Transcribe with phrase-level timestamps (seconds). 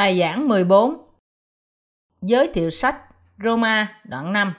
[0.00, 0.96] Bài giảng 14
[2.22, 2.96] Giới thiệu sách
[3.44, 4.52] Roma đoạn 5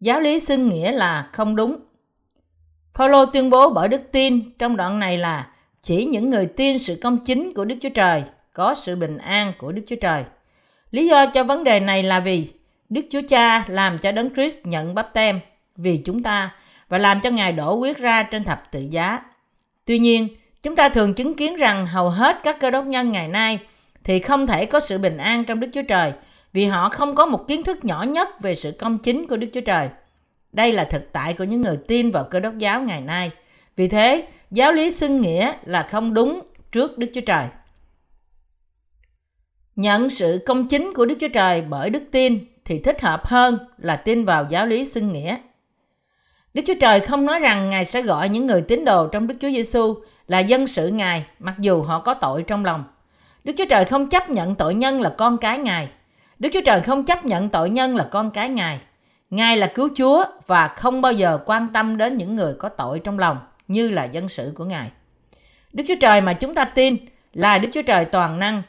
[0.00, 1.76] Giáo lý xưng nghĩa là không đúng.
[2.94, 5.50] Paulo tuyên bố bởi đức tin trong đoạn này là
[5.80, 8.22] chỉ những người tin sự công chính của Đức Chúa Trời
[8.52, 10.24] có sự bình an của Đức Chúa Trời.
[10.90, 12.52] Lý do cho vấn đề này là vì
[12.88, 15.40] Đức Chúa Cha làm cho Đấng Christ nhận bắp tem
[15.76, 16.54] vì chúng ta
[16.88, 19.22] và làm cho Ngài đổ huyết ra trên thập tự giá.
[19.84, 20.28] Tuy nhiên,
[20.62, 23.58] chúng ta thường chứng kiến rằng hầu hết các cơ đốc nhân ngày nay
[24.04, 26.12] thì không thể có sự bình an trong Đức Chúa Trời
[26.52, 29.46] vì họ không có một kiến thức nhỏ nhất về sự công chính của Đức
[29.52, 29.88] Chúa Trời.
[30.52, 33.30] Đây là thực tại của những người tin vào cơ đốc giáo ngày nay.
[33.76, 36.40] Vì thế, giáo lý xưng nghĩa là không đúng
[36.72, 37.46] trước Đức Chúa Trời.
[39.76, 43.58] Nhận sự công chính của Đức Chúa Trời bởi đức tin thì thích hợp hơn
[43.78, 45.36] là tin vào giáo lý xưng nghĩa.
[46.54, 49.34] Đức Chúa Trời không nói rằng Ngài sẽ gọi những người tín đồ trong Đức
[49.40, 49.94] Chúa Giêsu
[50.26, 52.84] là dân sự Ngài mặc dù họ có tội trong lòng.
[53.44, 55.88] Đức Chúa Trời không chấp nhận tội nhân là con cái Ngài.
[56.38, 58.80] Đức Chúa Trời không chấp nhận tội nhân là con cái Ngài.
[59.30, 62.98] Ngài là cứu Chúa và không bao giờ quan tâm đến những người có tội
[62.98, 64.90] trong lòng như là dân sự của Ngài.
[65.72, 66.96] Đức Chúa Trời mà chúng ta tin
[67.34, 68.62] là Đức Chúa Trời toàn năng,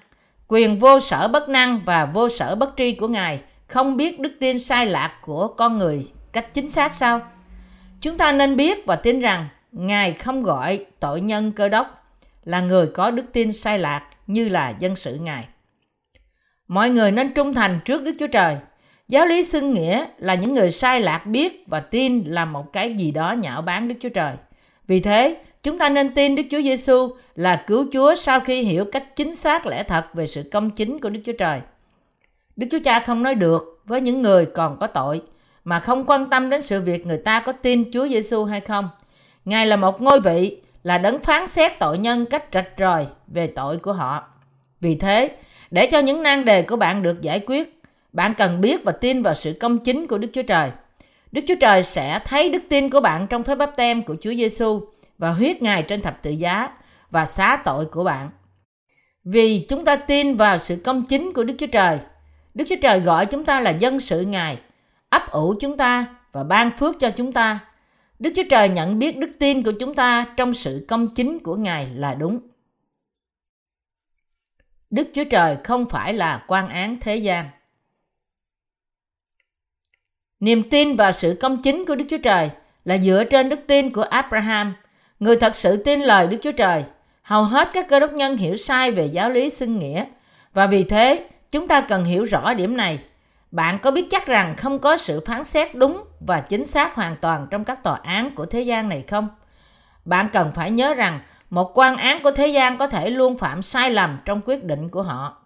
[0.48, 4.34] quyền vô sở bất năng và vô sở bất tri của Ngài không biết đức
[4.40, 7.22] tin sai lạc của con người cách chính xác sao?
[8.02, 12.06] Chúng ta nên biết và tin rằng Ngài không gọi tội nhân cơ đốc
[12.46, 15.48] là người có đức tin sai lạc như là dân sự Ngài.
[16.68, 18.58] Mọi người nên trung thành trước Đức Chúa Trời.
[19.08, 22.94] Giáo lý xưng nghĩa là những người sai lạc biết và tin là một cái
[22.94, 24.34] gì đó nhạo báng Đức Chúa Trời.
[24.88, 28.86] Vì thế, chúng ta nên tin Đức Chúa Giêsu là cứu Chúa sau khi hiểu
[28.86, 31.62] cách chính xác lẽ thật về sự công chính của Đức Chúa Trời.
[32.56, 35.22] Đức Chúa Cha không nói được với những người còn có tội
[35.64, 38.90] mà không quan tâm đến sự việc người ta có tin Chúa Giêsu hay không.
[39.46, 43.48] Ngài là một ngôi vị là đấng phán xét tội nhân cách rạch ròi về
[43.48, 44.24] tội của họ.
[44.82, 45.36] Vì thế,
[45.72, 47.82] để cho những nan đề của bạn được giải quyết,
[48.14, 50.72] bạn cần biết và tin vào sự công chính của Đức Chúa Trời.
[51.32, 54.34] Đức Chúa Trời sẽ thấy đức tin của bạn trong phép báp tem của Chúa
[54.34, 54.82] Giêsu
[55.18, 56.70] và huyết Ngài trên thập tự giá
[57.10, 58.30] và xá tội của bạn.
[59.24, 62.00] Vì chúng ta tin vào sự công chính của Đức Chúa Trời,
[62.54, 64.58] Đức Chúa Trời gọi chúng ta là dân sự Ngài,
[65.10, 67.60] ấp ủ chúng ta và ban phước cho chúng ta
[68.20, 71.56] Đức Chúa Trời nhận biết đức tin của chúng ta trong sự công chính của
[71.56, 72.40] Ngài là đúng.
[74.90, 77.50] Đức Chúa Trời không phải là quan án thế gian.
[80.40, 82.50] Niềm tin và sự công chính của Đức Chúa Trời
[82.86, 84.74] là dựa trên đức tin của Abraham,
[85.20, 86.84] người thật sự tin lời Đức Chúa Trời.
[87.22, 90.06] Hầu hết các cơ đốc nhân hiểu sai về giáo lý xưng nghĩa
[90.54, 93.00] và vì thế chúng ta cần hiểu rõ điểm này
[93.54, 97.16] bạn có biết chắc rằng không có sự phán xét đúng và chính xác hoàn
[97.16, 99.28] toàn trong các tòa án của thế gian này không?
[100.06, 101.20] Bạn cần phải nhớ rằng
[101.50, 104.90] một quan án của thế gian có thể luôn phạm sai lầm trong quyết định
[104.90, 105.46] của họ.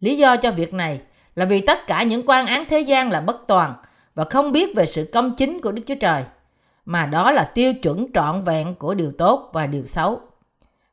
[0.00, 1.00] Lý do cho việc này
[1.34, 3.74] là vì tất cả những quan án thế gian là bất toàn
[4.14, 6.24] và không biết về sự công chính của Đức Chúa Trời,
[6.84, 10.20] mà đó là tiêu chuẩn trọn vẹn của điều tốt và điều xấu.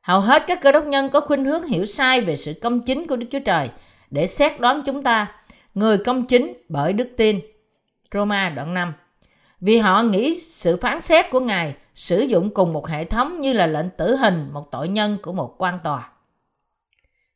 [0.01, 3.07] Hầu hết các cơ đốc nhân có khuynh hướng hiểu sai về sự công chính
[3.07, 3.69] của Đức Chúa Trời
[4.09, 5.27] để xét đoán chúng ta
[5.79, 7.39] người công chính bởi đức tin.
[8.13, 8.93] Roma đoạn 5
[9.61, 13.53] Vì họ nghĩ sự phán xét của Ngài sử dụng cùng một hệ thống như
[13.53, 16.09] là lệnh tử hình một tội nhân của một quan tòa.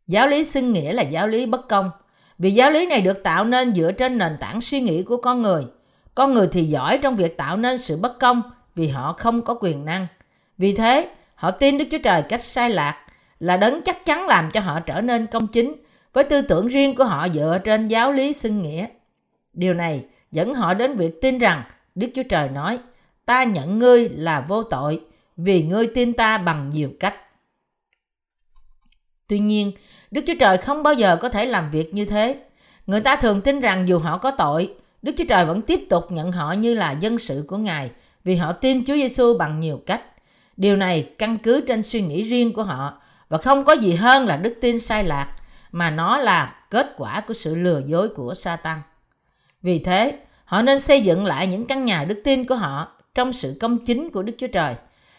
[0.08, 1.92] Giáo lý xưng nghĩa là giáo lý bất công,
[2.40, 5.42] vì giáo lý này được tạo nên dựa trên nền tảng suy nghĩ của con
[5.42, 5.64] người.
[6.16, 8.42] Con người thì giỏi trong việc tạo nên sự bất công
[8.76, 10.08] vì họ không có quyền năng.
[10.58, 13.06] Vì thế, họ tin Đức Chúa Trời cách sai lạc
[13.40, 15.83] là đấng chắc chắn làm cho họ trở nên công chính
[16.14, 18.88] với tư tưởng riêng của họ dựa trên giáo lý xưng nghĩa.
[19.54, 21.64] Điều này dẫn họ đến việc tin rằng
[21.96, 22.80] Đức Chúa Trời nói,
[23.26, 25.02] ta nhận ngươi là vô tội
[25.38, 27.16] vì ngươi tin ta bằng nhiều cách.
[29.28, 29.72] Tuy nhiên,
[30.12, 32.36] Đức Chúa Trời không bao giờ có thể làm việc như thế.
[32.88, 36.12] Người ta thường tin rằng dù họ có tội, Đức Chúa Trời vẫn tiếp tục
[36.12, 37.92] nhận họ như là dân sự của Ngài
[38.24, 40.02] vì họ tin Chúa Giêsu bằng nhiều cách.
[40.58, 44.26] Điều này căn cứ trên suy nghĩ riêng của họ và không có gì hơn
[44.26, 45.36] là đức tin sai lạc
[45.74, 48.78] mà nó là kết quả của sự lừa dối của Satan.
[49.62, 53.34] Vì thế, họ nên xây dựng lại những căn nhà đức tin của họ trong
[53.34, 54.76] sự công chính của Đức Chúa Trời.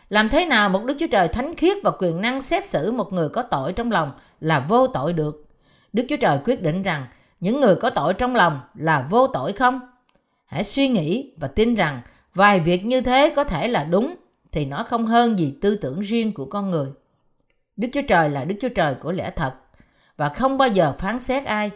[0.08, 3.12] Làm thế nào một Đức Chúa Trời thánh khiết và quyền năng xét xử một
[3.12, 5.46] người có tội trong lòng là vô tội được?
[5.92, 7.06] Đức Chúa Trời quyết định rằng
[7.40, 9.80] những người có tội trong lòng là vô tội không?
[10.46, 12.00] Hãy suy nghĩ và tin rằng
[12.34, 14.14] vài việc như thế có thể là đúng
[14.52, 16.86] thì nó không hơn gì tư tưởng riêng của con người.
[17.76, 19.54] Đức Chúa Trời là Đức Chúa Trời của lẽ thật
[20.16, 21.70] và không bao giờ phán xét ai.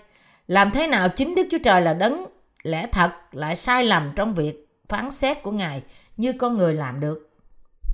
[0.46, 2.26] Làm thế nào chính Đức Chúa Trời là đấng
[2.62, 5.82] lẽ thật lại sai lầm trong việc phán xét của Ngài
[6.16, 7.30] như con người làm được.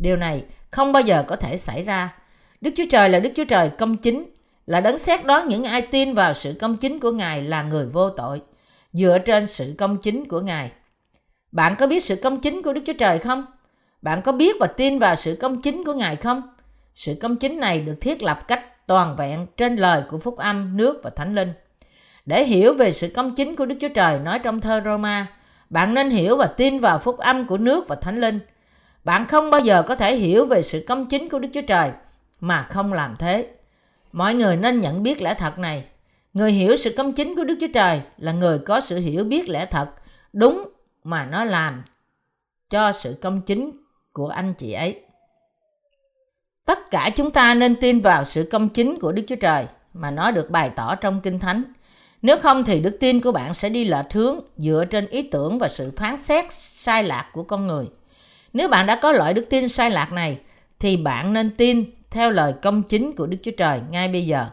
[0.01, 2.15] Điều này không bao giờ có thể xảy ra.
[2.61, 4.25] Đức Chúa Trời là Đức Chúa Trời công chính.
[4.67, 7.87] là đấng xét đoán những ai tin vào sự công chính của Ngài là người
[7.87, 8.43] vô tội,
[8.93, 10.73] dựa trên sự công chính của Ngài.
[11.53, 13.47] Bạn có biết sự công chính của Đức Chúa Trời không?
[14.03, 16.43] Bạn có biết và tin vào sự công chính của Ngài không?
[16.95, 20.77] Sự công chính này được thiết lập cách toàn vẹn trên lời của Phúc Âm,
[20.77, 21.53] nước và Thánh Linh.
[22.27, 25.27] Để hiểu về sự công chính của Đức Chúa Trời nói trong thơ Roma,
[25.71, 28.41] bạn nên hiểu và tin vào Phúc Âm của nước và Thánh Linh.
[29.05, 31.91] Bạn không bao giờ có thể hiểu về sự công chính của Đức Chúa Trời
[32.41, 33.49] mà không làm thế.
[34.13, 35.85] Mọi người nên nhận biết lẽ thật này.
[36.35, 39.49] Người hiểu sự công chính của Đức Chúa Trời là người có sự hiểu biết
[39.49, 39.89] lẽ thật
[40.33, 40.69] đúng
[41.05, 41.83] mà nó làm
[42.71, 43.71] cho sự công chính
[44.13, 45.01] của anh chị ấy.
[46.65, 50.11] Tất cả chúng ta nên tin vào sự công chính của Đức Chúa Trời mà
[50.11, 51.65] nó được bày tỏ trong Kinh Thánh.
[52.23, 55.59] Nếu không thì đức tin của bạn sẽ đi lệch hướng dựa trên ý tưởng
[55.59, 57.87] và sự phán xét sai lạc của con người.
[58.53, 60.39] Nếu bạn đã có loại đức tin sai lạc này
[60.79, 64.47] thì bạn nên tin theo lời công chính của Đức Chúa Trời ngay bây giờ.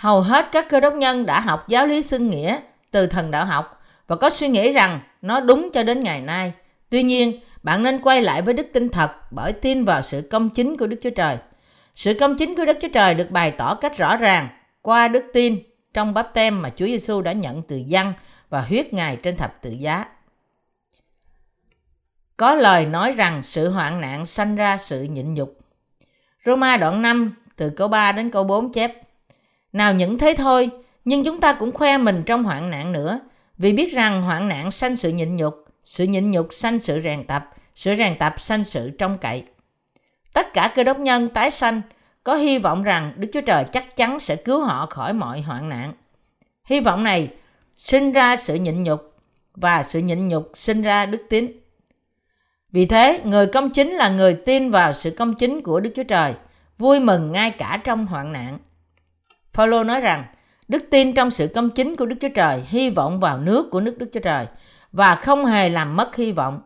[0.00, 2.58] Hầu hết các cơ đốc nhân đã học giáo lý xưng nghĩa
[2.90, 6.52] từ thần đạo học và có suy nghĩ rằng nó đúng cho đến ngày nay.
[6.90, 10.50] Tuy nhiên, bạn nên quay lại với đức tin thật bởi tin vào sự công
[10.50, 11.36] chính của Đức Chúa Trời.
[11.94, 14.48] Sự công chính của Đức Chúa Trời được bày tỏ cách rõ ràng
[14.82, 15.58] qua đức tin
[15.94, 18.12] trong bắp tem mà Chúa Giêsu đã nhận từ dân
[18.48, 20.04] và huyết Ngài trên thập tự giá.
[22.36, 25.58] Có lời nói rằng sự hoạn nạn sanh ra sự nhịn nhục.
[26.44, 28.92] Roma đoạn 5 từ câu 3 đến câu 4 chép
[29.72, 30.70] Nào những thế thôi,
[31.04, 33.20] nhưng chúng ta cũng khoe mình trong hoạn nạn nữa,
[33.58, 37.24] vì biết rằng hoạn nạn sanh sự nhịn nhục, sự nhịn nhục sanh sự rèn
[37.24, 39.44] tập, sự rèn tập sanh sự trông cậy.
[40.32, 41.82] Tất cả cơ đốc nhân tái sanh
[42.24, 45.68] có hy vọng rằng Đức Chúa Trời chắc chắn sẽ cứu họ khỏi mọi hoạn
[45.68, 45.92] nạn.
[46.64, 47.28] Hy vọng này
[47.76, 49.14] sinh ra sự nhịn nhục
[49.54, 51.52] và sự nhịn nhục sinh ra đức tín.
[52.72, 56.02] Vì thế, người công chính là người tin vào sự công chính của Đức Chúa
[56.02, 56.34] Trời,
[56.78, 58.58] vui mừng ngay cả trong hoạn nạn.
[59.52, 60.24] Phaolô nói rằng,
[60.68, 63.80] đức tin trong sự công chính của Đức Chúa Trời, hy vọng vào nước của
[63.80, 64.46] nước Đức Chúa Trời
[64.96, 66.60] và không hề làm mất hy vọng.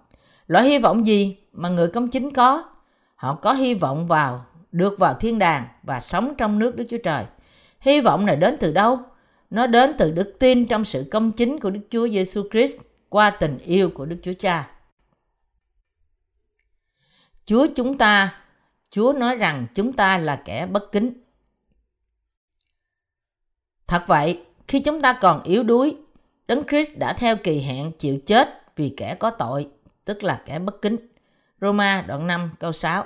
[0.46, 2.64] Loại hy vọng gì mà người công chính có?
[3.14, 6.98] Họ có hy vọng vào được vào thiên đàng và sống trong nước Đức Chúa
[7.04, 7.24] Trời.
[7.80, 8.98] Hy vọng này đến từ đâu?
[9.50, 13.30] Nó đến từ đức tin trong sự công chính của Đức Chúa Giêsu Christ qua
[13.30, 14.70] tình yêu của Đức Chúa Cha.
[17.44, 18.34] Chúa chúng ta,
[18.90, 21.12] Chúa nói rằng chúng ta là kẻ bất kính.
[23.86, 25.96] Thật vậy, khi chúng ta còn yếu đuối,
[26.50, 29.66] Đấng Christ đã theo kỳ hạn chịu chết vì kẻ có tội,
[30.04, 30.96] tức là kẻ bất kính.
[31.60, 33.04] Roma đoạn 5 câu 6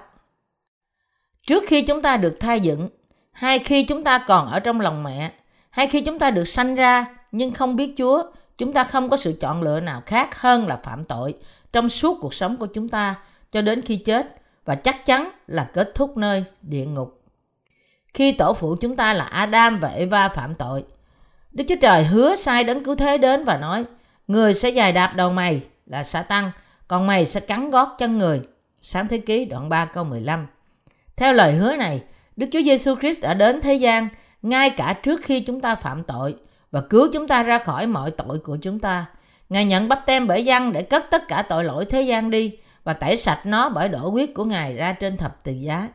[1.46, 2.88] Trước khi chúng ta được thai dựng,
[3.32, 5.32] hay khi chúng ta còn ở trong lòng mẹ,
[5.70, 8.22] hay khi chúng ta được sanh ra nhưng không biết Chúa,
[8.58, 11.34] chúng ta không có sự chọn lựa nào khác hơn là phạm tội
[11.72, 13.14] trong suốt cuộc sống của chúng ta
[13.52, 14.26] cho đến khi chết
[14.64, 17.22] và chắc chắn là kết thúc nơi địa ngục.
[18.14, 20.84] Khi tổ phụ chúng ta là Adam và Eva phạm tội,
[21.54, 23.84] Đức Chúa Trời hứa sai đấng cứu thế đến và nói,
[24.28, 26.50] người sẽ dài đạp đầu mày là sa tăng,
[26.88, 28.40] còn mày sẽ cắn gót chân người.
[28.82, 30.46] Sáng thế ký đoạn 3 câu 15.
[31.16, 32.02] Theo lời hứa này,
[32.36, 34.08] Đức Chúa Giêsu Christ đã đến thế gian
[34.42, 36.34] ngay cả trước khi chúng ta phạm tội
[36.70, 39.06] và cứu chúng ta ra khỏi mọi tội của chúng ta.
[39.48, 42.58] Ngài nhận bắp tem bởi dân để cất tất cả tội lỗi thế gian đi
[42.84, 45.88] và tẩy sạch nó bởi đổ huyết của Ngài ra trên thập tự giá.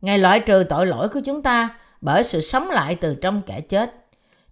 [0.00, 1.68] Ngài loại trừ tội lỗi của chúng ta
[2.00, 4.07] bởi sự sống lại từ trong kẻ chết.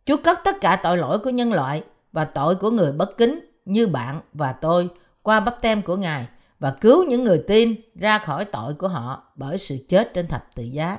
[0.07, 1.83] Chúa cất tất cả tội lỗi của nhân loại
[2.13, 4.89] và tội của người bất kính như bạn và tôi
[5.23, 6.27] qua bắp tem của Ngài
[6.59, 10.47] và cứu những người tin ra khỏi tội của họ bởi sự chết trên thập
[10.55, 10.99] tự giá.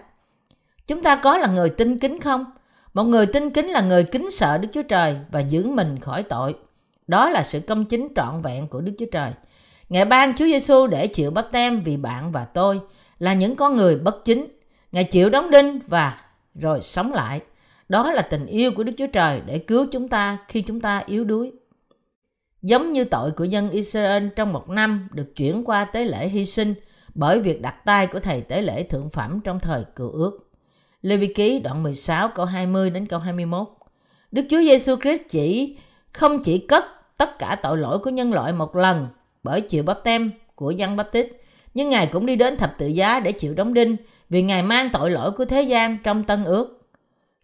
[0.88, 2.46] Chúng ta có là người tin kính không?
[2.94, 6.24] Một người tin kính là người kính sợ Đức Chúa Trời và giữ mình khỏi
[6.24, 6.56] tội.
[7.08, 9.32] Đó là sự công chính trọn vẹn của Đức Chúa Trời.
[9.90, 12.82] Ngài ban Chúa Giêsu để chịu bắp tem vì bạn và tôi
[13.20, 14.48] là những con người bất chính.
[14.92, 16.22] Ngài chịu đóng đinh và
[16.56, 17.42] rồi sống lại.
[17.90, 21.04] Đó là tình yêu của Đức Chúa Trời để cứu chúng ta khi chúng ta
[21.06, 21.52] yếu đuối.
[22.62, 26.46] Giống như tội của dân Israel trong một năm được chuyển qua tế lễ hy
[26.46, 26.74] sinh
[27.16, 30.50] bởi việc đặt tay của thầy tế lễ thượng phẩm trong thời cựu ước.
[31.02, 33.68] Lê Vi Ký đoạn 16 câu 20 đến câu 21.
[34.32, 35.78] Đức Chúa Giêsu Christ chỉ
[36.14, 36.86] không chỉ cất
[37.18, 39.08] tất cả tội lỗi của nhân loại một lần
[39.44, 41.28] bởi chịu bắp tem của dân bắp tít,
[41.74, 43.96] nhưng Ngài cũng đi đến thập tự giá để chịu đóng đinh
[44.30, 46.77] vì Ngài mang tội lỗi của thế gian trong tân ước.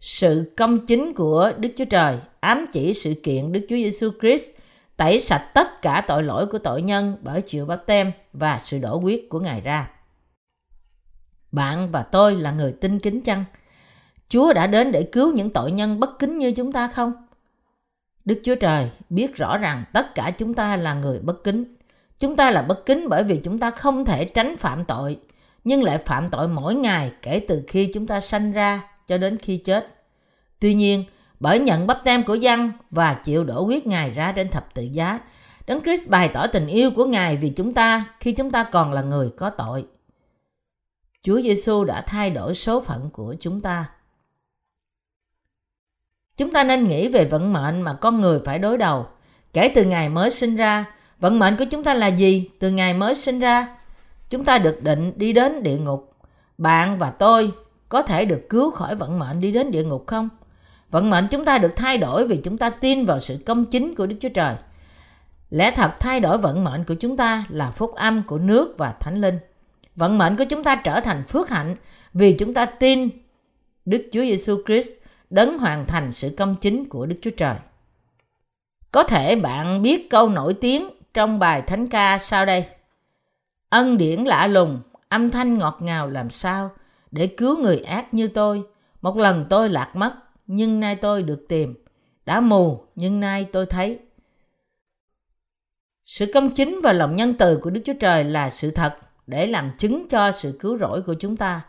[0.06, 4.50] Sự công chính của Đức Chúa Trời ám chỉ sự kiện Đức Chúa Giêsu Christ
[4.96, 8.78] tẩy sạch tất cả tội lỗi của tội nhân bởi chịu báp tem và sự
[8.78, 9.90] đổ huyết của Ngài ra.
[11.52, 13.44] Bạn và tôi là người tin kính chăng?
[14.28, 17.12] Chúa đã đến để cứu những tội nhân bất kính như chúng ta không?
[18.24, 21.76] Đức Chúa Trời biết rõ rằng tất cả chúng ta là người bất kính.
[22.18, 25.18] Chúng ta là bất kính bởi vì chúng ta không thể tránh phạm tội,
[25.64, 29.38] nhưng lại phạm tội mỗi ngày kể từ khi chúng ta sanh ra cho đến
[29.38, 29.93] khi chết.
[30.64, 31.04] Tuy nhiên,
[31.40, 34.82] bởi nhận bắp tem của dân và chịu đổ huyết Ngài ra trên thập tự
[34.82, 35.20] giá,
[35.66, 38.92] Đấng Christ bày tỏ tình yêu của Ngài vì chúng ta khi chúng ta còn
[38.92, 39.86] là người có tội.
[41.22, 43.90] Chúa Giêsu đã thay đổi số phận của chúng ta.
[46.36, 49.06] Chúng ta nên nghĩ về vận mệnh mà con người phải đối đầu.
[49.52, 50.84] Kể từ ngày mới sinh ra,
[51.20, 52.50] vận mệnh của chúng ta là gì?
[52.58, 53.76] Từ ngày mới sinh ra,
[54.30, 56.10] chúng ta được định đi đến địa ngục.
[56.58, 57.52] Bạn và tôi
[57.88, 60.28] có thể được cứu khỏi vận mệnh đi đến địa ngục không?
[60.94, 63.94] Vận mệnh chúng ta được thay đổi vì chúng ta tin vào sự công chính
[63.94, 64.54] của Đức Chúa Trời.
[65.50, 68.94] Lẽ thật thay đổi vận mệnh của chúng ta là phúc âm của nước và
[69.00, 69.38] thánh linh.
[69.96, 71.76] Vận mệnh của chúng ta trở thành phước hạnh
[72.12, 73.08] vì chúng ta tin
[73.84, 74.90] Đức Chúa Giêsu Christ
[75.30, 77.56] đấng hoàn thành sự công chính của Đức Chúa Trời.
[78.92, 82.64] Có thể bạn biết câu nổi tiếng trong bài thánh ca sau đây.
[83.68, 86.70] Ân điển lạ lùng, âm thanh ngọt ngào làm sao
[87.10, 88.62] để cứu người ác như tôi.
[89.02, 91.74] Một lần tôi lạc mất, nhưng nay tôi được tìm.
[92.26, 93.98] Đã mù, nhưng nay tôi thấy.
[96.04, 98.94] Sự công chính và lòng nhân từ của Đức Chúa Trời là sự thật
[99.26, 101.60] để làm chứng cho sự cứu rỗi của chúng ta.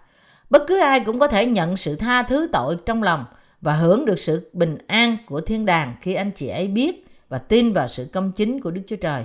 [0.50, 3.26] Bất cứ ai cũng có thể nhận sự tha thứ tội trong lòng
[3.62, 7.38] và hưởng được sự bình an của thiên đàng khi anh chị ấy biết và
[7.38, 9.24] tin vào sự công chính của Đức Chúa Trời.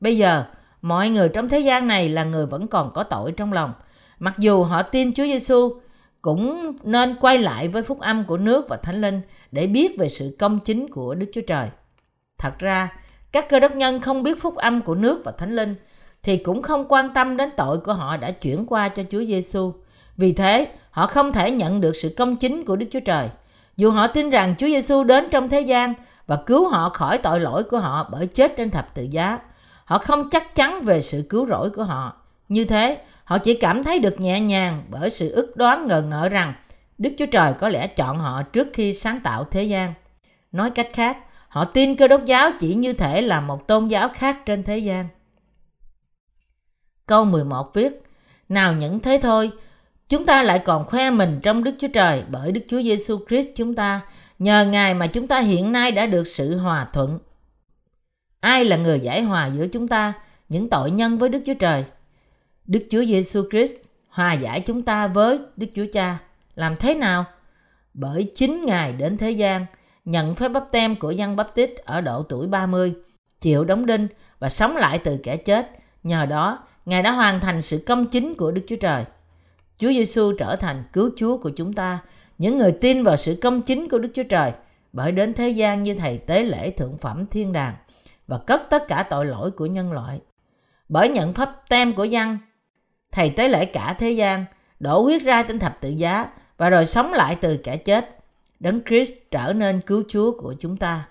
[0.00, 0.44] Bây giờ,
[0.82, 3.72] mọi người trong thế gian này là người vẫn còn có tội trong lòng.
[4.18, 5.80] Mặc dù họ tin Chúa Giêsu
[6.22, 9.20] cũng nên quay lại với phúc âm của nước và thánh linh
[9.52, 11.68] để biết về sự công chính của Đức Chúa Trời.
[12.38, 12.92] Thật ra,
[13.32, 15.74] các cơ đốc nhân không biết phúc âm của nước và thánh linh
[16.22, 19.72] thì cũng không quan tâm đến tội của họ đã chuyển qua cho Chúa Giêsu.
[20.16, 23.28] Vì thế, họ không thể nhận được sự công chính của Đức Chúa Trời.
[23.76, 25.94] Dù họ tin rằng Chúa Giêsu đến trong thế gian
[26.26, 29.38] và cứu họ khỏi tội lỗi của họ bởi chết trên thập tự giá,
[29.84, 32.16] họ không chắc chắn về sự cứu rỗi của họ.
[32.48, 36.28] Như thế, họ chỉ cảm thấy được nhẹ nhàng bởi sự ức đoán ngờ ngợ
[36.28, 36.54] rằng
[36.98, 39.94] Đức Chúa Trời có lẽ chọn họ trước khi sáng tạo thế gian.
[40.52, 41.18] Nói cách khác,
[41.48, 44.78] họ tin cơ đốc giáo chỉ như thể là một tôn giáo khác trên thế
[44.78, 45.08] gian.
[47.06, 48.02] Câu 11 viết,
[48.48, 49.50] Nào những thế thôi,
[50.08, 53.48] chúng ta lại còn khoe mình trong Đức Chúa Trời bởi Đức Chúa Giêsu Christ
[53.56, 54.00] chúng ta,
[54.38, 57.18] nhờ Ngài mà chúng ta hiện nay đã được sự hòa thuận.
[58.40, 60.12] Ai là người giải hòa giữa chúng ta,
[60.48, 61.84] những tội nhân với Đức Chúa Trời?
[62.66, 63.74] Đức Chúa Giêsu Christ
[64.08, 66.18] hòa giải chúng ta với Đức Chúa Cha.
[66.54, 67.24] Làm thế nào?
[67.94, 69.66] Bởi chính Ngài đến thế gian,
[70.04, 72.94] nhận phép bắp tem của dân bắp tít ở độ tuổi 30,
[73.40, 75.70] chịu đóng đinh và sống lại từ kẻ chết.
[76.02, 79.04] Nhờ đó, Ngài đã hoàn thành sự công chính của Đức Chúa Trời.
[79.78, 81.98] Chúa Giêsu trở thành cứu Chúa của chúng ta,
[82.38, 84.52] những người tin vào sự công chính của Đức Chúa Trời,
[84.92, 87.74] bởi đến thế gian như thầy tế lễ thượng phẩm thiên đàng
[88.26, 90.20] và cất tất cả tội lỗi của nhân loại.
[90.88, 92.38] Bởi nhận pháp tem của dân,
[93.12, 94.44] thầy tế lễ cả thế gian,
[94.80, 98.18] đổ huyết ra trên thập tự giá và rồi sống lại từ kẻ chết.
[98.60, 101.08] Đấng Christ trở nên cứu Chúa của chúng ta.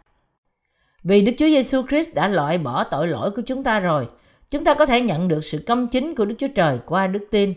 [1.03, 4.07] Vì Đức Chúa Giêsu Christ đã loại bỏ tội lỗi của chúng ta rồi,
[4.51, 7.27] Chúng ta có thể nhận được sự công chính của Đức Chúa Trời qua đức
[7.31, 7.53] tin.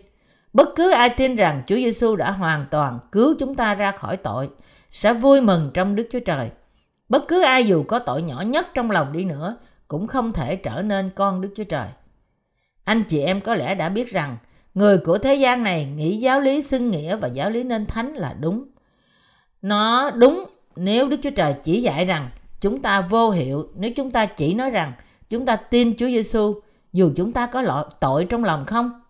[0.53, 4.17] Bất cứ ai tin rằng Chúa Giêsu đã hoàn toàn cứu chúng ta ra khỏi
[4.17, 4.49] tội
[4.91, 6.51] sẽ vui mừng trong Đức Chúa Trời.
[7.09, 9.57] Bất cứ ai dù có tội nhỏ nhất trong lòng đi nữa
[9.89, 11.87] cũng không thể trở nên con Đức Chúa Trời.
[12.85, 14.37] Anh chị em có lẽ đã biết rằng
[14.75, 18.13] người của thế gian này nghĩ giáo lý xưng nghĩa và giáo lý nên thánh
[18.13, 18.65] là đúng.
[19.63, 20.45] Nó đúng
[20.77, 24.55] nếu Đức Chúa Trời chỉ dạy rằng chúng ta vô hiệu nếu chúng ta chỉ
[24.55, 24.93] nói rằng
[25.29, 26.61] chúng ta tin Chúa Giêsu
[26.93, 29.01] dù chúng ta có lỗi tội trong lòng không?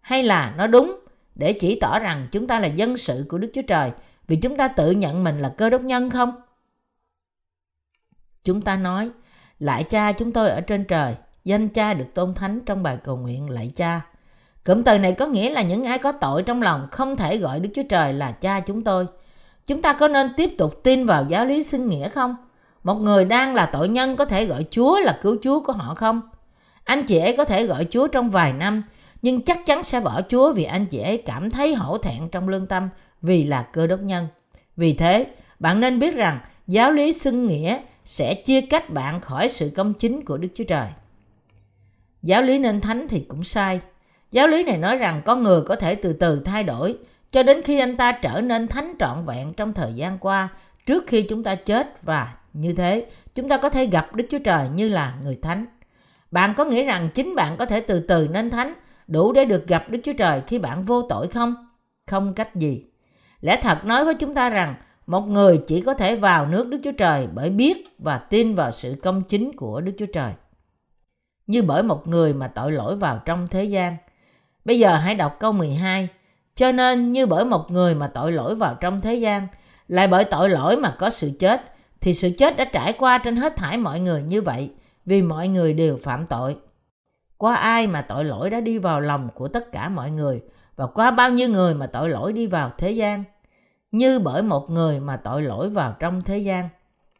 [0.00, 1.00] Hay là nó đúng
[1.34, 3.90] để chỉ tỏ rằng chúng ta là dân sự của Đức Chúa Trời
[4.28, 6.32] vì chúng ta tự nhận mình là cơ đốc nhân không?
[8.44, 9.10] Chúng ta nói,
[9.58, 11.14] lại cha chúng tôi ở trên trời,
[11.48, 14.00] danh cha được tôn thánh trong bài cầu nguyện lạy cha.
[14.64, 17.60] Cụm từ này có nghĩa là những ai có tội trong lòng không thể gọi
[17.60, 19.06] Đức Chúa Trời là cha chúng tôi.
[19.66, 22.36] Chúng ta có nên tiếp tục tin vào giáo lý xưng nghĩa không?
[22.84, 25.94] Một người đang là tội nhân có thể gọi Chúa là cứu Chúa của họ
[25.94, 26.20] không?
[26.84, 28.82] Anh chị ấy có thể gọi Chúa trong vài năm,
[29.22, 32.48] nhưng chắc chắn sẽ bỏ Chúa vì anh chị ấy cảm thấy hổ thẹn trong
[32.48, 32.88] lương tâm
[33.22, 34.28] vì là cơ đốc nhân.
[34.76, 35.26] Vì thế,
[35.58, 39.94] bạn nên biết rằng giáo lý xưng nghĩa sẽ chia cách bạn khỏi sự công
[39.94, 40.88] chính của Đức Chúa Trời.
[42.22, 43.80] Giáo lý nên thánh thì cũng sai.
[44.30, 46.96] Giáo lý này nói rằng con người có thể từ từ thay đổi,
[47.30, 50.48] cho đến khi anh ta trở nên thánh trọn vẹn trong thời gian qua,
[50.86, 54.38] trước khi chúng ta chết và như thế, chúng ta có thể gặp Đức Chúa
[54.38, 55.66] Trời như là người thánh.
[56.30, 58.74] Bạn có nghĩ rằng chính bạn có thể từ từ nên thánh,
[59.06, 61.54] đủ để được gặp Đức Chúa Trời khi bạn vô tội không?
[62.06, 62.84] Không cách gì.
[63.40, 64.74] Lẽ thật nói với chúng ta rằng,
[65.06, 68.72] một người chỉ có thể vào nước Đức Chúa Trời bởi biết và tin vào
[68.72, 70.32] sự công chính của Đức Chúa Trời.
[71.48, 73.96] Như bởi một người mà tội lỗi vào trong thế gian.
[74.64, 76.08] Bây giờ hãy đọc câu 12.
[76.54, 79.46] Cho nên như bởi một người mà tội lỗi vào trong thế gian,
[79.88, 81.60] lại bởi tội lỗi mà có sự chết,
[82.00, 84.70] thì sự chết đã trải qua trên hết thảy mọi người như vậy,
[85.06, 86.56] vì mọi người đều phạm tội.
[87.36, 90.42] Qua ai mà tội lỗi đã đi vào lòng của tất cả mọi người,
[90.76, 93.24] và qua bao nhiêu người mà tội lỗi đi vào thế gian?
[93.92, 96.68] Như bởi một người mà tội lỗi vào trong thế gian.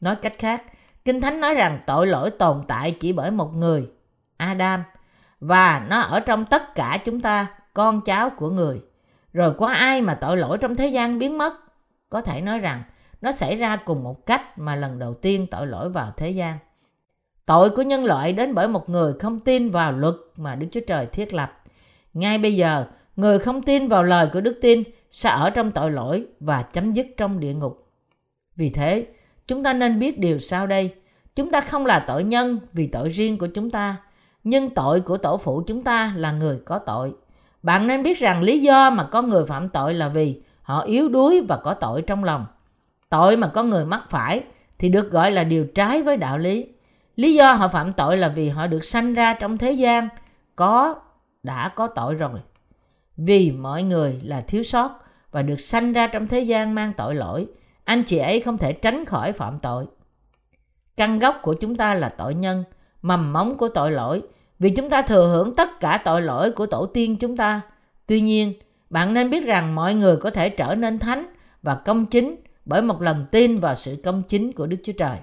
[0.00, 0.62] Nói cách khác,
[1.04, 3.88] Kinh Thánh nói rằng tội lỗi tồn tại chỉ bởi một người,
[4.38, 4.82] Adam,
[5.40, 8.80] và nó ở trong tất cả chúng ta, con cháu của người.
[9.32, 11.54] Rồi có ai mà tội lỗi trong thế gian biến mất?
[12.08, 12.82] Có thể nói rằng
[13.20, 16.58] nó xảy ra cùng một cách mà lần đầu tiên tội lỗi vào thế gian.
[17.46, 20.80] Tội của nhân loại đến bởi một người không tin vào luật mà Đức Chúa
[20.86, 21.62] Trời thiết lập.
[22.14, 25.90] Ngay bây giờ, người không tin vào lời của đức tin sẽ ở trong tội
[25.90, 27.90] lỗi và chấm dứt trong địa ngục.
[28.56, 29.06] Vì thế,
[29.46, 30.94] chúng ta nên biết điều sau đây.
[31.36, 33.96] Chúng ta không là tội nhân vì tội riêng của chúng ta,
[34.44, 37.14] nhưng tội của tổ phụ chúng ta là người có tội.
[37.62, 41.08] Bạn nên biết rằng lý do mà con người phạm tội là vì họ yếu
[41.08, 42.46] đuối và có tội trong lòng.
[43.08, 44.42] Tội mà con người mắc phải
[44.78, 46.66] thì được gọi là điều trái với đạo lý.
[47.16, 50.08] Lý do họ phạm tội là vì họ được sanh ra trong thế gian
[50.56, 50.94] có
[51.42, 52.40] đã có tội rồi.
[53.16, 54.98] Vì mọi người là thiếu sót
[55.30, 57.46] và được sanh ra trong thế gian mang tội lỗi,
[57.84, 59.86] anh chị ấy không thể tránh khỏi phạm tội.
[60.96, 62.64] Căn gốc của chúng ta là tội nhân,
[63.08, 64.22] mầm móng của tội lỗi,
[64.58, 67.60] vì chúng ta thừa hưởng tất cả tội lỗi của tổ tiên chúng ta.
[68.06, 68.54] Tuy nhiên,
[68.90, 71.26] bạn nên biết rằng mọi người có thể trở nên thánh
[71.62, 75.16] và công chính bởi một lần tin vào sự công chính của Đức Chúa Trời.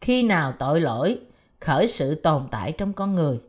[0.00, 1.20] Khi nào tội lỗi
[1.60, 3.40] khởi sự tồn tại trong con người?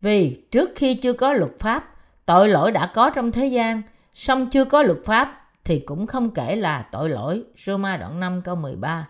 [0.00, 1.94] Vì trước khi chưa có luật pháp,
[2.26, 6.30] tội lỗi đã có trong thế gian, song chưa có luật pháp thì cũng không
[6.30, 7.42] kể là tội lỗi.
[7.56, 9.08] Roma đoạn 5 câu 13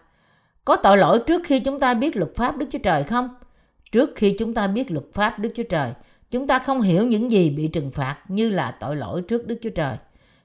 [0.64, 3.28] có tội lỗi trước khi chúng ta biết luật pháp Đức Chúa Trời không?
[3.92, 5.92] Trước khi chúng ta biết luật pháp Đức Chúa Trời,
[6.30, 9.58] chúng ta không hiểu những gì bị trừng phạt như là tội lỗi trước Đức
[9.62, 9.96] Chúa Trời.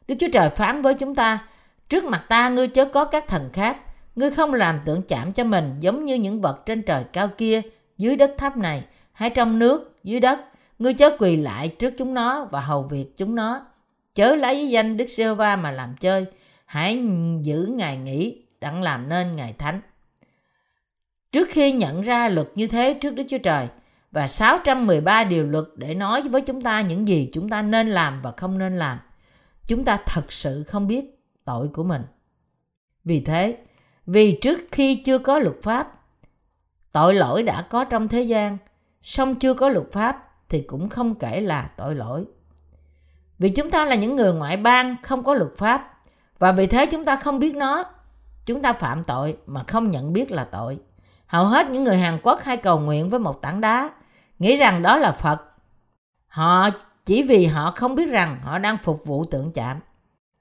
[0.08, 1.48] Đức Chúa Trời phán với chúng ta,
[1.90, 3.78] trước mặt ta ngươi chớ có các thần khác,
[4.16, 7.62] ngươi không làm tượng chạm cho mình giống như những vật trên trời cao kia,
[7.98, 10.40] dưới đất thấp này, hay trong nước, dưới đất.
[10.80, 13.66] Ngươi chớ quỳ lại trước chúng nó và hầu việc chúng nó.
[14.16, 16.26] Chớ lấy danh Đức giê va mà làm chơi,
[16.66, 17.04] hãy
[17.42, 19.82] giữ ngày nghỉ đặng làm nên ngày thánh.
[21.32, 23.68] Trước khi nhận ra luật như thế trước Đức Chúa Trời
[24.12, 28.22] và 613 điều luật để nói với chúng ta những gì chúng ta nên làm
[28.22, 29.00] và không nên làm,
[29.68, 32.02] chúng ta thật sự không biết tội của mình.
[33.04, 33.58] Vì thế,
[34.06, 35.94] vì trước khi chưa có luật pháp,
[36.92, 38.58] tội lỗi đã có trong thế gian,
[39.02, 42.26] song chưa có luật pháp thì cũng không kể là tội lỗi.
[43.40, 46.00] Vì chúng ta là những người ngoại bang không có luật pháp
[46.40, 47.84] và vì thế chúng ta không biết nó.
[48.46, 50.80] Chúng ta phạm tội mà không nhận biết là tội.
[51.30, 53.90] Hầu hết những người Hàn Quốc hay cầu nguyện với một tảng đá,
[54.40, 55.42] nghĩ rằng đó là Phật.
[56.28, 56.70] Họ
[57.06, 59.80] chỉ vì họ không biết rằng họ đang phục vụ tượng chạm.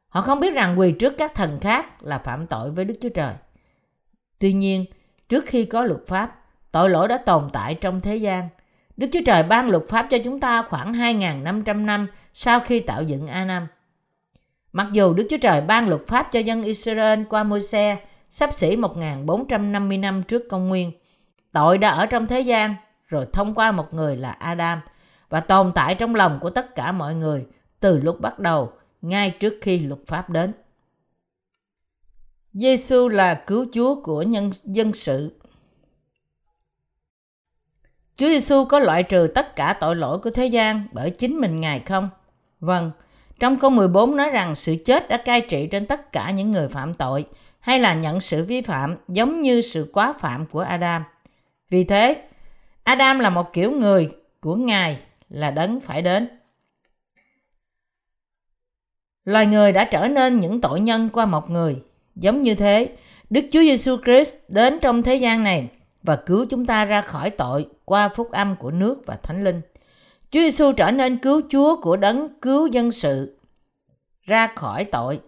[0.09, 3.09] Họ không biết rằng quỳ trước các thần khác là phạm tội với Đức Chúa
[3.09, 3.35] Trời.
[4.38, 4.85] Tuy nhiên,
[5.29, 6.37] trước khi có luật pháp,
[6.72, 8.48] tội lỗi đã tồn tại trong thế gian.
[8.96, 13.03] Đức Chúa Trời ban luật pháp cho chúng ta khoảng 2.500 năm sau khi tạo
[13.03, 13.66] dựng A Nam.
[14.72, 17.96] Mặc dù Đức Chúa Trời ban luật pháp cho dân Israel qua môi xe
[18.28, 20.92] sắp xỉ 1.450 năm trước công nguyên,
[21.52, 22.74] tội đã ở trong thế gian
[23.06, 24.80] rồi thông qua một người là Adam
[25.28, 27.46] và tồn tại trong lòng của tất cả mọi người
[27.80, 30.52] từ lúc bắt đầu ngay trước khi luật pháp đến.
[32.52, 35.40] Giêsu là cứu Chúa của nhân dân sự.
[38.16, 41.60] Chúa Giêsu có loại trừ tất cả tội lỗi của thế gian bởi chính mình
[41.60, 42.08] Ngài không?
[42.60, 42.90] Vâng,
[43.40, 46.68] trong câu 14 nói rằng sự chết đã cai trị trên tất cả những người
[46.68, 47.26] phạm tội
[47.68, 51.04] hay là nhận sự vi phạm giống như sự quá phạm của Adam.
[51.70, 52.22] Vì thế,
[52.83, 54.09] Adam là một kiểu người
[54.40, 56.28] của Ngài là đấng phải đến.
[59.24, 61.83] Loài người đã trở nên những tội nhân qua một người.
[62.16, 62.96] Giống như thế,
[63.31, 65.68] Đức Chúa Giêsu Christ đến trong thế gian này
[66.02, 69.61] và cứu chúng ta ra khỏi tội qua phúc âm của nước và thánh linh.
[70.31, 73.38] Chúa Giêsu trở nên cứu Chúa của đấng cứu dân sự
[74.22, 75.20] ra khỏi tội.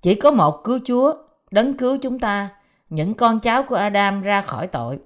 [0.00, 1.14] Chỉ có một cứu Chúa,
[1.52, 2.48] đấng cứu chúng ta,
[2.88, 4.98] những con cháu của Adam ra khỏi tội.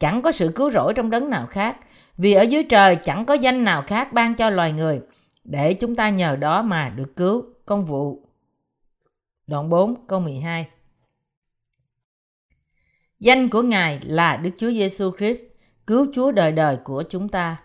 [0.00, 1.76] Chẳng có sự cứu rỗi trong đấng nào khác,
[2.16, 5.00] vì ở dưới trời chẳng có danh nào khác ban cho loài người,
[5.44, 7.44] để chúng ta nhờ đó mà được cứu.
[7.66, 8.22] Công vụ
[9.46, 10.68] Đoạn 4 câu 12
[13.20, 15.42] Danh của Ngài là Đức Chúa Giêsu Christ,
[15.86, 17.56] cứu Chúa đời đời của chúng ta.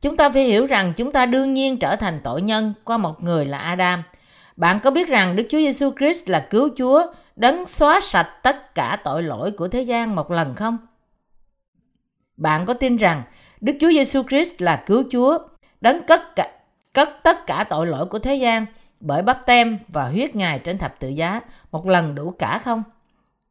[0.00, 3.22] Chúng ta phải hiểu rằng chúng ta đương nhiên trở thành tội nhân qua một
[3.22, 4.02] người là Adam.
[4.56, 8.74] Bạn có biết rằng Đức Chúa Giêsu Christ là cứu Chúa, đấng xóa sạch tất
[8.74, 10.78] cả tội lỗi của thế gian một lần không?
[12.36, 13.22] Bạn có tin rằng
[13.60, 15.38] Đức Chúa Giêsu Christ là cứu Chúa,
[15.80, 16.50] đấng cất cả,
[16.92, 18.66] cất tất cả tội lỗi của thế gian
[19.00, 21.40] bởi bắp tem và huyết Ngài trên thập tự giá
[21.72, 22.82] một lần đủ cả không?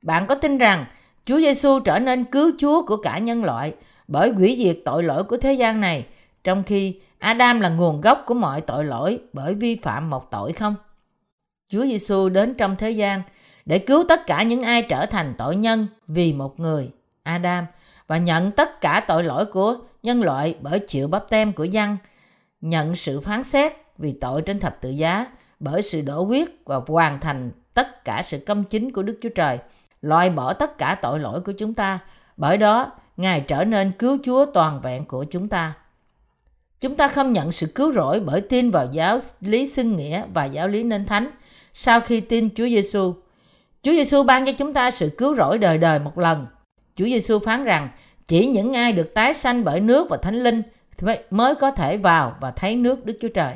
[0.01, 0.85] Bạn có tin rằng
[1.25, 3.73] Chúa Giêsu trở nên cứu Chúa của cả nhân loại
[4.07, 6.05] bởi hủy diệt tội lỗi của thế gian này,
[6.43, 10.53] trong khi Adam là nguồn gốc của mọi tội lỗi bởi vi phạm một tội
[10.53, 10.75] không?
[11.75, 13.21] Chúa Giêsu đến trong thế gian
[13.65, 16.91] để cứu tất cả những ai trở thành tội nhân vì một người,
[17.23, 17.65] Adam,
[18.07, 21.97] và nhận tất cả tội lỗi của nhân loại bởi chịu bắp tem của dân,
[22.61, 25.25] nhận sự phán xét vì tội trên thập tự giá
[25.59, 29.29] bởi sự đổ huyết và hoàn thành tất cả sự công chính của Đức Chúa
[29.29, 29.57] Trời,
[30.01, 31.99] loại bỏ tất cả tội lỗi của chúng ta.
[32.37, 35.73] Bởi đó, Ngài trở nên cứu Chúa toàn vẹn của chúng ta.
[36.79, 40.45] Chúng ta không nhận sự cứu rỗi bởi tin vào giáo lý sinh nghĩa và
[40.45, 41.29] giáo lý nên thánh
[41.77, 43.13] sau khi tin Chúa Giêsu.
[43.83, 46.45] Chúa Giêsu ban cho chúng ta sự cứu rỗi đời đời một lần.
[46.95, 47.89] Chúa Giêsu phán rằng
[48.27, 50.61] chỉ những ai được tái sanh bởi nước và thánh linh
[51.29, 53.53] mới có thể vào và thấy nước Đức Chúa Trời.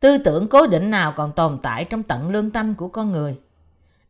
[0.00, 3.38] Tư tưởng cố định nào còn tồn tại trong tận lương tâm của con người?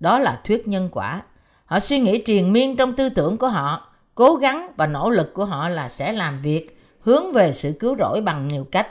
[0.00, 1.22] Đó là thuyết nhân quả.
[1.64, 5.34] Họ suy nghĩ triền miên trong tư tưởng của họ, cố gắng và nỗ lực
[5.34, 8.88] của họ là sẽ làm việc hướng về sự cứu rỗi bằng nhiều cách.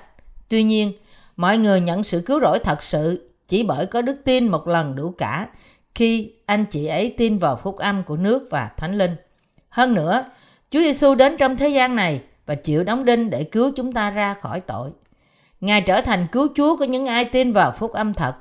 [0.49, 0.93] Tuy nhiên,
[1.39, 4.95] mọi người nhận sự cứu rỗi thật sự chỉ bởi có đức tin một lần
[4.95, 5.47] đủ cả
[5.95, 9.15] khi anh chị ấy tin vào phúc âm của nước và thánh linh.
[9.69, 10.25] Hơn nữa,
[10.69, 14.09] Chúa Giêsu đến trong thế gian này và chịu đóng đinh để cứu chúng ta
[14.09, 14.89] ra khỏi tội.
[15.61, 18.35] Ngài trở thành cứu Chúa của những ai tin vào phúc âm thật.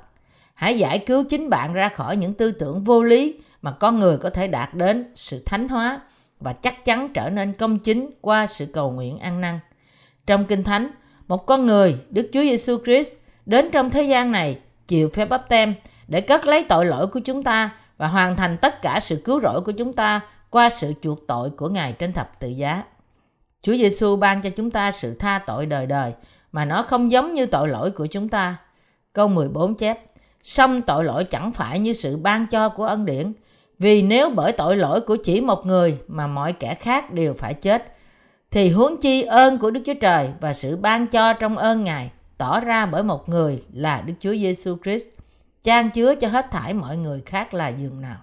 [0.53, 4.17] Hãy giải cứu chính bạn ra khỏi những tư tưởng vô lý mà con người
[4.17, 6.01] có thể đạt đến sự thánh hóa
[6.39, 9.59] và chắc chắn trở nên công chính qua sự cầu nguyện ăn năn.
[10.27, 10.89] Trong Kinh Thánh,
[11.29, 13.11] một con người, Đức Chúa Giêsu Christ,
[13.45, 15.75] đến trong thế gian này chịu phép bắp tem
[16.07, 19.39] để cất lấy tội lỗi của chúng ta và hoàn thành tất cả sự cứu
[19.39, 22.83] rỗi của chúng ta qua sự chuộc tội của Ngài trên thập tự giá.
[23.61, 26.13] Chúa Giêsu ban cho chúng ta sự tha tội đời đời
[26.51, 28.55] mà nó không giống như tội lỗi của chúng ta.
[29.13, 29.99] Câu 14 chép,
[30.43, 33.33] song tội lỗi chẳng phải như sự ban cho của ân điển,
[33.79, 37.53] vì nếu bởi tội lỗi của chỉ một người mà mọi kẻ khác đều phải
[37.53, 37.98] chết,
[38.51, 42.11] thì huống chi ơn của Đức Chúa Trời và sự ban cho trong ơn Ngài
[42.37, 45.07] tỏ ra bởi một người là Đức Chúa Giêsu Christ,
[45.61, 48.21] chan chứa cho hết thảy mọi người khác là dường nào.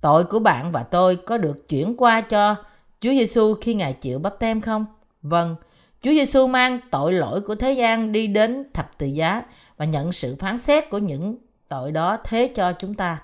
[0.00, 2.54] Tội của bạn và tôi có được chuyển qua cho
[3.00, 4.86] Chúa Giêsu khi Ngài chịu bắp tem không?
[5.22, 5.56] Vâng,
[6.02, 9.42] Chúa Giêsu mang tội lỗi của thế gian đi đến thập tự giá
[9.76, 11.36] và nhận sự phán xét của những
[11.68, 13.22] tội đó thế cho chúng ta.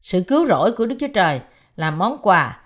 [0.00, 1.40] Sự cứu rỗi của Đức Chúa Trời
[1.76, 2.60] là món quà,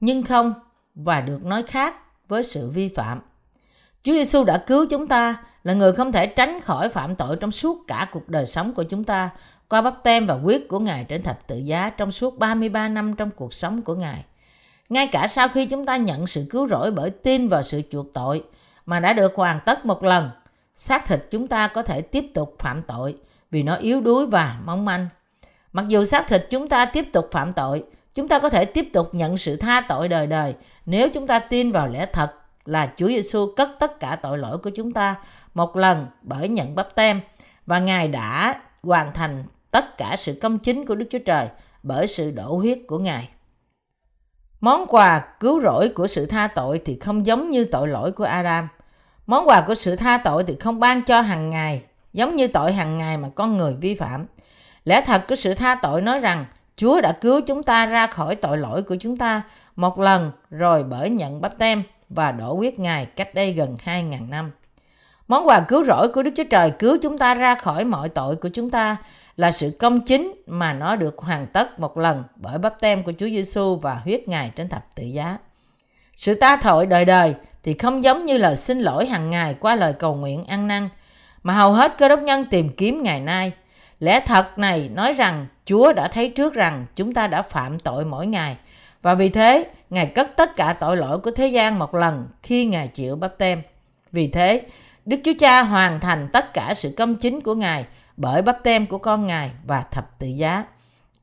[0.00, 0.54] nhưng không
[0.94, 1.96] và được nói khác
[2.28, 3.20] với sự vi phạm.
[4.02, 7.50] Chúa Giêsu đã cứu chúng ta là người không thể tránh khỏi phạm tội trong
[7.50, 9.30] suốt cả cuộc đời sống của chúng ta
[9.68, 13.16] qua bắp tem và quyết của Ngài trên thập tự giá trong suốt 33 năm
[13.16, 14.24] trong cuộc sống của Ngài.
[14.88, 18.06] Ngay cả sau khi chúng ta nhận sự cứu rỗi bởi tin vào sự chuộc
[18.12, 18.44] tội
[18.86, 20.30] mà đã được hoàn tất một lần,
[20.74, 23.16] xác thịt chúng ta có thể tiếp tục phạm tội
[23.50, 25.08] vì nó yếu đuối và mong manh.
[25.72, 28.88] Mặc dù xác thịt chúng ta tiếp tục phạm tội, chúng ta có thể tiếp
[28.92, 30.54] tục nhận sự tha tội đời đời
[30.86, 32.32] nếu chúng ta tin vào lẽ thật
[32.64, 35.16] là Chúa Giêsu cất tất cả tội lỗi của chúng ta
[35.54, 37.20] một lần bởi nhận bắp tem
[37.66, 41.48] và Ngài đã hoàn thành tất cả sự công chính của Đức Chúa Trời
[41.82, 43.28] bởi sự đổ huyết của Ngài.
[44.60, 48.24] Món quà cứu rỗi của sự tha tội thì không giống như tội lỗi của
[48.24, 48.68] Adam.
[49.26, 52.72] Món quà của sự tha tội thì không ban cho hàng ngày, giống như tội
[52.72, 54.26] hàng ngày mà con người vi phạm.
[54.84, 56.44] Lẽ thật của sự tha tội nói rằng
[56.82, 59.42] Chúa đã cứu chúng ta ra khỏi tội lỗi của chúng ta
[59.76, 64.28] một lần rồi bởi nhận bắp tem và đổ huyết Ngài cách đây gần 2.000
[64.28, 64.50] năm.
[65.28, 68.36] Món quà cứu rỗi của Đức Chúa Trời cứu chúng ta ra khỏi mọi tội
[68.36, 68.96] của chúng ta
[69.36, 73.12] là sự công chính mà nó được hoàn tất một lần bởi bắp tem của
[73.18, 75.38] Chúa Giêsu và huyết Ngài trên thập tự giá.
[76.14, 79.74] Sự ta tội đời đời thì không giống như lời xin lỗi hàng ngày qua
[79.74, 80.88] lời cầu nguyện ăn năn,
[81.42, 83.52] mà hầu hết cơ đốc nhân tìm kiếm ngày nay.
[84.02, 88.04] Lẽ thật này nói rằng Chúa đã thấy trước rằng chúng ta đã phạm tội
[88.04, 88.56] mỗi ngày,
[89.02, 92.64] và vì thế Ngài cất tất cả tội lỗi của thế gian một lần khi
[92.64, 93.62] Ngài chịu bắp tem.
[94.12, 94.62] Vì thế,
[95.04, 97.84] Đức Chúa Cha hoàn thành tất cả sự công chính của Ngài
[98.16, 100.64] bởi bắp tem của con Ngài và thập tự giá.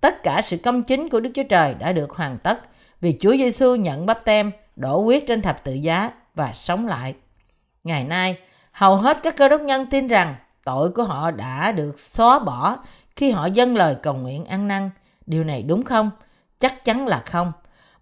[0.02, 2.60] Tất cả sự công chính của Đức Chúa Trời đã được hoàn tất
[3.02, 7.14] vì Chúa Giêsu nhận bắp tem, đổ huyết trên thập tự giá và sống lại.
[7.84, 8.38] Ngày nay,
[8.72, 10.36] hầu hết các cơ đốc nhân tin rằng
[10.70, 12.78] tội của họ đã được xóa bỏ
[13.16, 14.90] khi họ dâng lời cầu nguyện ăn năn.
[15.26, 16.12] Điều này đúng không?
[16.60, 17.52] Chắc chắn là không.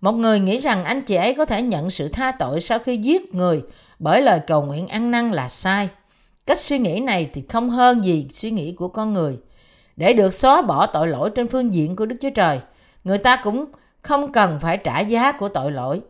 [0.02, 2.98] Một người nghĩ rằng anh chị ấy có thể nhận sự tha tội sau khi
[2.98, 3.64] giết người
[4.00, 5.90] bởi lời cầu nguyện ăn năn là sai.
[6.46, 9.40] Cách suy nghĩ này thì không hơn gì suy nghĩ của con người.
[9.96, 12.60] Để được xóa bỏ tội lỗi trên phương diện của Đức Chúa Trời,
[13.04, 13.66] người ta cũng
[14.02, 16.02] không cần phải trả giá của tội lỗi.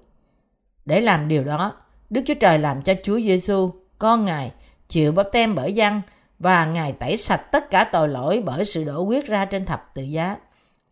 [0.86, 1.74] Để làm điều đó,
[2.10, 4.52] Đức Chúa Trời làm cho Chúa Giêsu, con Ngài,
[4.88, 6.02] chịu bắp tem bởi dân
[6.40, 9.92] và Ngài tẩy sạch tất cả tội lỗi bởi sự đổ huyết ra trên thập
[9.94, 10.38] tự giá.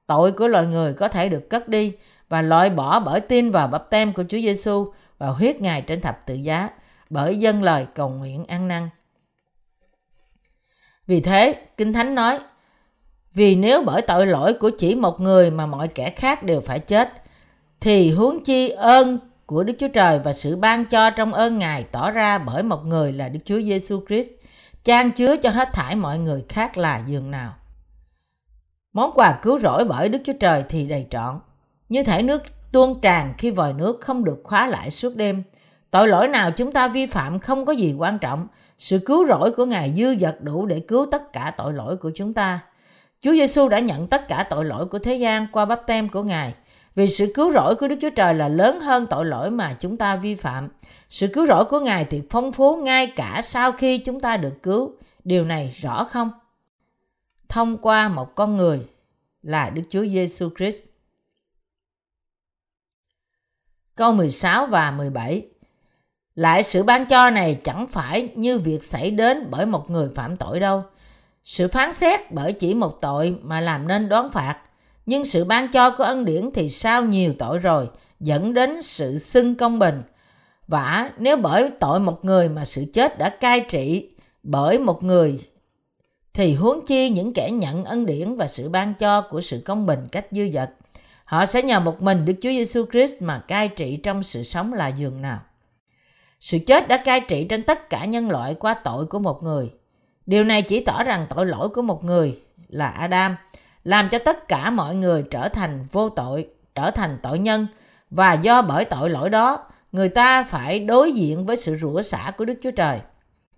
[0.07, 1.93] Tội của loài người có thể được cất đi
[2.29, 6.01] và loại bỏ bởi tin vào bắp tem của Chúa Giêsu và huyết Ngài trên
[6.01, 6.69] thập tự giá
[7.09, 8.89] bởi dân lời cầu nguyện ăn năn.
[11.07, 12.39] Vì thế, Kinh Thánh nói,
[13.33, 16.79] vì nếu bởi tội lỗi của chỉ một người mà mọi kẻ khác đều phải
[16.79, 17.09] chết,
[17.79, 21.83] thì huống chi ơn của Đức Chúa Trời và sự ban cho trong ơn Ngài
[21.83, 24.29] tỏ ra bởi một người là Đức Chúa Giêsu Christ,
[24.85, 27.55] trang chứa cho hết thải mọi người khác là giường nào.
[28.93, 31.39] Món quà cứu rỗi bởi Đức Chúa Trời thì đầy trọn.
[31.89, 35.43] Như thể nước tuôn tràn khi vòi nước không được khóa lại suốt đêm.
[35.91, 38.47] Tội lỗi nào chúng ta vi phạm không có gì quan trọng.
[38.77, 42.11] Sự cứu rỗi của Ngài dư dật đủ để cứu tất cả tội lỗi của
[42.15, 42.59] chúng ta.
[43.21, 46.23] Chúa Giêsu đã nhận tất cả tội lỗi của thế gian qua bắp tem của
[46.23, 46.53] Ngài.
[46.95, 49.97] Vì sự cứu rỗi của Đức Chúa Trời là lớn hơn tội lỗi mà chúng
[49.97, 50.69] ta vi phạm.
[51.09, 54.53] Sự cứu rỗi của Ngài thì phong phú ngay cả sau khi chúng ta được
[54.63, 54.95] cứu.
[55.23, 56.31] Điều này rõ không?
[57.49, 58.87] Thông qua một con người
[59.41, 60.83] là Đức Chúa Giêsu Christ.
[63.95, 65.47] Câu 16 và 17
[66.35, 70.37] Lại sự ban cho này chẳng phải như việc xảy đến bởi một người phạm
[70.37, 70.83] tội đâu.
[71.43, 74.64] Sự phán xét bởi chỉ một tội mà làm nên đoán phạt.
[75.05, 77.89] Nhưng sự ban cho của ân điển thì sao nhiều tội rồi,
[78.19, 80.01] dẫn đến sự xưng công bình.
[80.67, 84.09] Và nếu bởi tội một người mà sự chết đã cai trị
[84.43, 85.39] bởi một người
[86.33, 89.85] thì huống chi những kẻ nhận ân điển và sự ban cho của sự công
[89.85, 90.69] bình cách dư dật
[91.25, 94.73] Họ sẽ nhờ một mình Đức Chúa Giêsu Christ mà cai trị trong sự sống
[94.73, 95.39] là giường nào.
[96.39, 99.71] Sự chết đã cai trị trên tất cả nhân loại qua tội của một người.
[100.25, 103.35] Điều này chỉ tỏ rằng tội lỗi của một người là Adam
[103.85, 107.67] làm cho tất cả mọi người trở thành vô tội, trở thành tội nhân
[108.09, 112.31] và do bởi tội lỗi đó, người ta phải đối diện với sự rủa xả
[112.37, 112.99] của Đức Chúa Trời.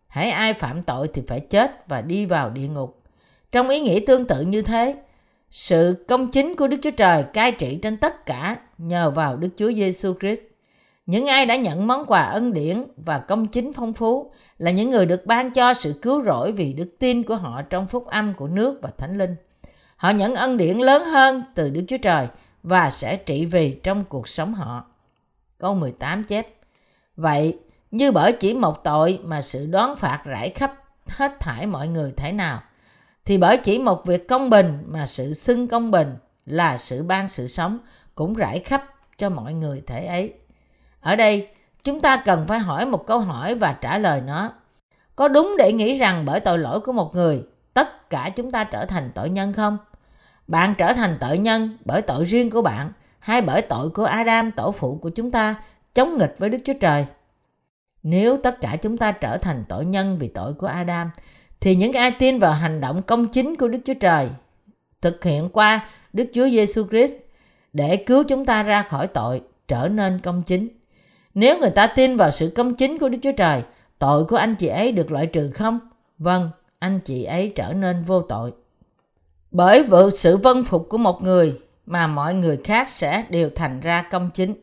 [0.07, 3.01] Hãy ai phạm tội thì phải chết và đi vào địa ngục.
[3.51, 4.95] Trong ý nghĩa tương tự như thế,
[5.51, 9.49] sự công chính của Đức Chúa Trời cai trị trên tất cả nhờ vào Đức
[9.57, 10.41] Chúa Giêsu Christ.
[11.05, 14.89] Những ai đã nhận món quà ân điển và công chính phong phú là những
[14.89, 18.33] người được ban cho sự cứu rỗi vì đức tin của họ trong phúc âm
[18.33, 19.35] của nước và thánh linh.
[19.97, 22.27] Họ nhận ân điển lớn hơn từ Đức Chúa Trời
[22.63, 24.85] và sẽ trị vì trong cuộc sống họ.
[25.57, 26.47] Câu 18 chép
[27.15, 27.59] Vậy,
[27.91, 30.73] như bởi chỉ một tội mà sự đoán phạt rải khắp
[31.07, 32.61] hết thải mọi người thế nào–
[33.27, 37.29] thì bởi chỉ một việc công bình mà sự xưng công bình là sự ban
[37.29, 37.79] sự sống
[38.15, 38.83] cũng rải khắp
[39.17, 40.33] cho mọi người thể ấy.
[41.01, 41.47] Ở đây,
[41.83, 44.51] chúng ta cần phải hỏi một câu hỏi và trả lời nó.
[45.15, 48.63] Có đúng để nghĩ rằng bởi tội lỗi của một người, tất cả chúng ta
[48.63, 49.77] trở thành tội nhân không?
[50.47, 54.51] Bạn trở thành tội nhân bởi tội riêng của bạn hay bởi tội của Adam,
[54.51, 55.55] tổ phụ của chúng ta,
[55.93, 57.05] chống nghịch với Đức Chúa Trời?
[58.03, 61.09] Nếu tất cả chúng ta trở thành tội nhân vì tội của Adam,
[61.59, 64.27] thì những ai tin vào hành động công chính của Đức Chúa Trời
[65.01, 67.15] thực hiện qua Đức Chúa Giêsu Christ
[67.73, 70.67] để cứu chúng ta ra khỏi tội trở nên công chính.
[71.33, 73.61] Nếu người ta tin vào sự công chính của Đức Chúa Trời,
[73.99, 75.79] tội của anh chị ấy được loại trừ không?
[76.17, 78.51] Vâng, anh chị ấy trở nên vô tội.
[79.51, 83.79] Bởi vụ sự vân phục của một người mà mọi người khác sẽ đều thành
[83.79, 84.53] ra công chính.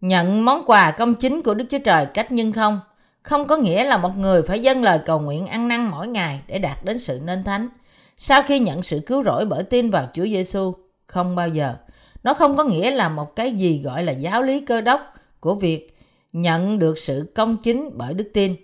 [0.00, 2.80] Nhận món quà công chính của Đức Chúa Trời cách nhân không
[3.24, 6.40] không có nghĩa là một người phải dâng lời cầu nguyện ăn năn mỗi ngày
[6.46, 7.68] để đạt đến sự nên thánh.
[8.16, 10.74] Sau khi nhận sự cứu rỗi bởi tin vào Chúa Giêsu,
[11.06, 11.74] không bao giờ.
[12.22, 15.00] Nó không có nghĩa là một cái gì gọi là giáo lý cơ đốc
[15.40, 15.96] của việc
[16.32, 18.56] nhận được sự công chính bởi đức tin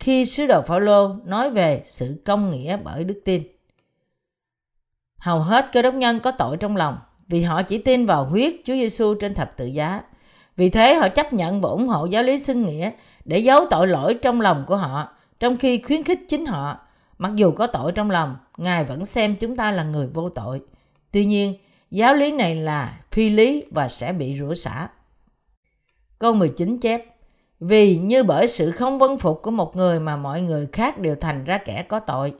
[0.00, 3.42] khi sứ đồ Phaolô nói về sự công nghĩa bởi đức tin.
[5.26, 8.54] Hầu hết cơ đốc nhân có tội trong lòng vì họ chỉ tin vào huyết
[8.64, 10.02] Chúa Giêsu trên thập tự giá.
[10.56, 12.90] Vì thế họ chấp nhận và ủng hộ giáo lý xưng nghĩa
[13.24, 15.08] để giấu tội lỗi trong lòng của họ,
[15.40, 16.78] trong khi khuyến khích chính họ.
[17.18, 20.60] Mặc dù có tội trong lòng, Ngài vẫn xem chúng ta là người vô tội.
[21.12, 21.54] Tuy nhiên,
[21.90, 24.88] giáo lý này là phi lý và sẽ bị rủa xả.
[26.18, 27.04] Câu 19 chép
[27.60, 31.16] Vì như bởi sự không vân phục của một người mà mọi người khác đều
[31.20, 32.34] thành ra kẻ có tội,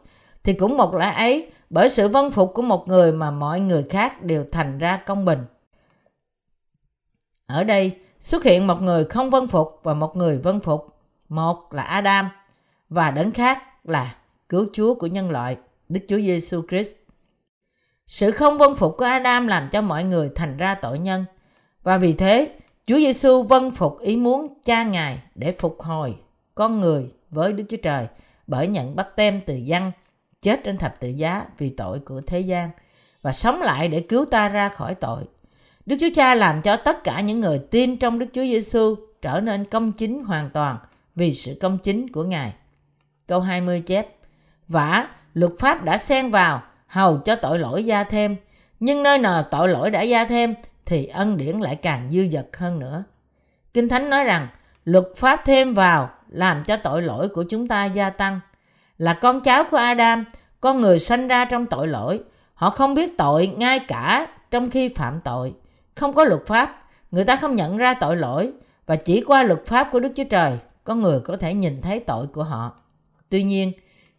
[0.46, 3.85] thì cũng một lẽ ấy, bởi sự vân phục của một người mà mọi người
[3.90, 5.44] khác đều thành ra công bình.
[7.46, 10.98] Ở đây, xuất hiện một người không vân phục và một người vân phục.
[11.28, 12.28] Một là Adam
[12.88, 14.16] và đấng khác là
[14.48, 15.56] cứu Chúa của nhân loại,
[15.88, 16.92] Đức Chúa Giêsu Christ.
[18.06, 21.24] Sự không vân phục của Adam làm cho mọi người thành ra tội nhân
[21.82, 26.16] và vì thế Chúa Giêsu vân phục ý muốn cha Ngài để phục hồi
[26.54, 28.06] con người với Đức Chúa Trời
[28.46, 29.92] bởi nhận bắp tem từ dân
[30.46, 32.70] chết trên thập tự giá vì tội của thế gian
[33.22, 35.24] và sống lại để cứu ta ra khỏi tội.
[35.87, 39.40] Đức Chúa Cha làm cho tất cả những người tin trong Đức Chúa Giêsu trở
[39.40, 40.76] nên công chính hoàn toàn
[41.14, 42.52] vì sự công chính của Ngài.
[43.26, 44.09] Câu 20 chép
[44.68, 48.37] Vả, luật pháp đã xen vào, hầu cho tội lỗi gia thêm.
[48.80, 50.54] Nhưng nơi nào tội lỗi đã gia thêm,
[50.87, 53.04] thì ân điển lại càng dư dật hơn nữa.
[53.74, 54.48] Kinh Thánh nói rằng,
[54.85, 58.40] luật pháp thêm vào làm cho tội lỗi của chúng ta gia tăng.
[58.98, 60.24] Là con cháu của Adam,
[60.61, 62.20] con người sanh ra trong tội lỗi.
[62.54, 65.52] Họ không biết tội ngay cả trong khi phạm tội.
[65.94, 68.52] Không có luật pháp, người ta không nhận ra tội lỗi
[68.87, 72.00] và chỉ qua luật pháp của Đức Chúa Trời, con người có thể nhìn thấy
[72.00, 72.72] tội của họ.
[73.28, 73.72] Tuy nhiên,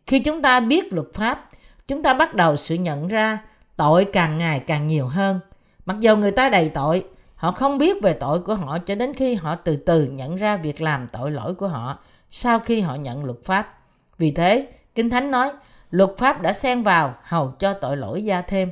[0.07, 1.49] khi chúng ta biết luật pháp,
[1.87, 3.39] chúng ta bắt đầu sự nhận ra
[3.75, 5.39] tội càng ngày càng nhiều hơn.
[5.85, 9.13] Mặc dù người ta đầy tội, họ không biết về tội của họ cho đến
[9.13, 11.97] khi họ từ từ nhận ra việc làm tội lỗi của họ
[12.29, 13.73] sau khi họ nhận luật pháp.
[14.17, 15.51] Vì thế, Kinh Thánh nói,
[15.91, 18.71] luật pháp đã xen vào hầu cho tội lỗi gia thêm.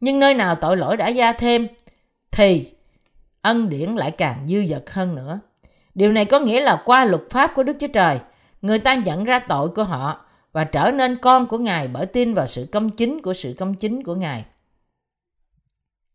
[0.00, 1.68] Nhưng nơi nào tội lỗi đã gia thêm,
[2.30, 2.72] thì
[3.42, 5.40] ân điển lại càng dư dật hơn nữa.
[5.94, 8.18] Điều này có nghĩa là qua luật pháp của Đức Chúa Trời,
[8.62, 12.34] người ta nhận ra tội của họ và trở nên con của Ngài bởi tin
[12.34, 14.44] vào sự công chính của sự công chính của Ngài.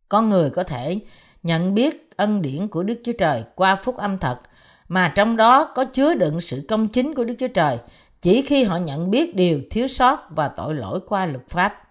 [0.09, 0.99] Con người có thể
[1.43, 4.39] nhận biết ân điển của Đức Chúa Trời qua phúc âm thật,
[4.87, 7.77] mà trong đó có chứa đựng sự công chính của Đức Chúa Trời
[8.21, 11.81] chỉ khi họ nhận biết điều thiếu sót và tội lỗi qua luật pháp.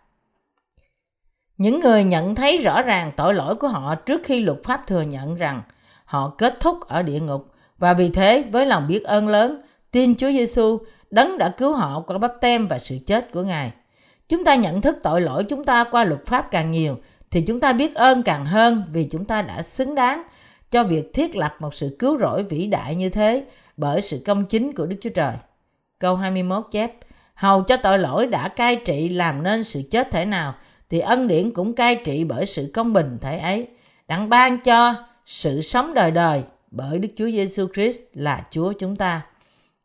[1.58, 5.02] Những người nhận thấy rõ ràng tội lỗi của họ trước khi luật pháp thừa
[5.02, 5.62] nhận rằng
[6.04, 7.46] họ kết thúc ở địa ngục
[7.78, 10.78] và vì thế với lòng biết ơn lớn, tin Chúa Giêsu
[11.10, 13.72] đấng đã cứu họ qua bắp tem và sự chết của Ngài.
[14.28, 16.96] Chúng ta nhận thức tội lỗi chúng ta qua luật pháp càng nhiều
[17.30, 20.22] thì chúng ta biết ơn càng hơn vì chúng ta đã xứng đáng
[20.70, 23.44] cho việc thiết lập một sự cứu rỗi vĩ đại như thế
[23.76, 25.32] bởi sự công chính của Đức Chúa Trời.
[25.98, 26.92] Câu 21 chép,
[27.34, 30.54] Hầu cho tội lỗi đã cai trị làm nên sự chết thể nào,
[30.90, 33.68] thì ân điển cũng cai trị bởi sự công bình thể ấy,
[34.08, 34.94] đặng ban cho
[35.26, 39.26] sự sống đời đời bởi Đức Chúa Giêsu Christ là Chúa chúng ta.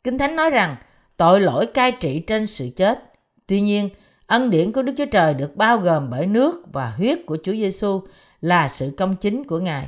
[0.04, 0.76] Kinh Thánh nói rằng
[1.18, 3.04] tội lỗi cai trị trên sự chết.
[3.48, 3.90] Tuy nhiên,
[4.28, 7.52] ân điển của Đức Chúa Trời được bao gồm bởi nước và huyết của Chúa
[7.52, 8.02] Giêsu
[8.42, 9.88] là sự công chính của Ngài.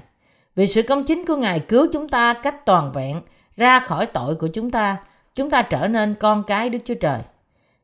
[0.56, 3.22] Vì sự công chính của Ngài cứu chúng ta cách toàn vẹn
[3.58, 4.98] ra khỏi tội của chúng ta,
[5.36, 7.19] chúng ta trở nên con cái Đức Chúa Trời.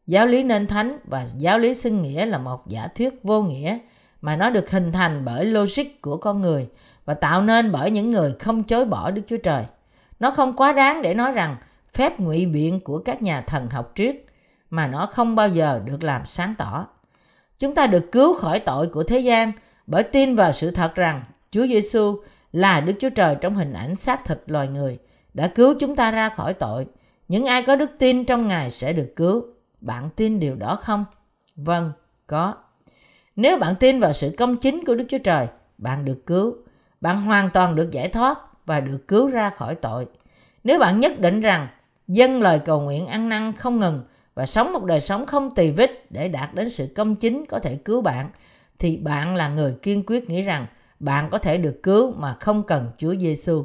[0.08, 3.78] Giáo lý nên thánh và giáo lý xưng nghĩa là một giả thuyết vô nghĩa
[4.22, 6.68] mà nó được hình thành bởi logic của con người
[7.06, 9.64] và tạo nên bởi những người không chối bỏ Đức Chúa Trời.
[10.20, 11.56] Nó không quá đáng để nói rằng
[11.94, 14.16] phép ngụy biện của các nhà thần học triết
[14.70, 16.88] mà nó không bao giờ được làm sáng tỏ.
[17.60, 19.52] Chúng ta được cứu khỏi tội của thế gian
[19.88, 22.20] bởi tin vào sự thật rằng Chúa Giêsu
[22.52, 25.00] là Đức Chúa Trời trong hình ảnh xác thịt loài người
[25.34, 26.86] đã cứu chúng ta ra khỏi tội.
[27.32, 29.46] Những ai có đức tin trong Ngài sẽ được cứu.
[29.82, 31.06] Bạn tin điều đó không?
[31.56, 31.92] Vâng,
[32.28, 32.54] có.
[33.36, 36.56] Nếu bạn tin vào sự công chính của Đức Chúa Trời, bạn được cứu.
[37.02, 40.06] Bạn hoàn toàn được giải thoát và được cứu ra khỏi tội.
[40.64, 41.68] Nếu bạn nhất định rằng
[42.08, 45.72] dâng lời cầu nguyện ăn năn không ngừng và sống một đời sống không tỳ
[45.72, 48.30] vết để đạt đến sự công chính có thể cứu bạn,
[48.80, 50.66] thì bạn là người kiên quyết nghĩ rằng
[51.00, 53.64] bạn có thể được cứu mà không cần Chúa Giêsu.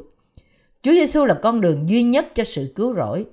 [0.83, 3.27] Chúa Giêsu là con đường duy nhất cho sự cứu rỗi.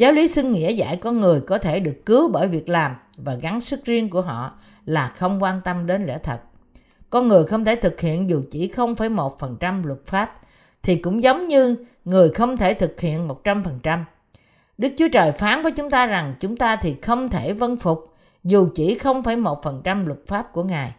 [0.00, 3.34] Giáo lý xưng nghĩa giải con người có thể được cứu bởi việc làm và
[3.34, 6.40] gắn sức riêng của họ là không quan tâm đến lẽ thật.
[7.10, 10.40] Con người không thể thực hiện dù chỉ 0,1% luật pháp,
[10.82, 14.04] thì cũng giống như người không thể thực hiện 100%.
[14.78, 18.14] Đức Chúa Trời phán với chúng ta rằng chúng ta thì không thể vân phục
[18.44, 20.92] dù chỉ 0,1% luật pháp của Ngài.